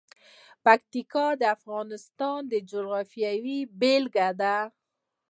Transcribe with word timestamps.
پکتیا 0.65 1.25
د 1.41 1.43
افغانستان 1.57 2.39
د 2.51 2.53
جغرافیې 2.71 3.59
بېلګه 3.79 4.29
ده. 4.41 4.57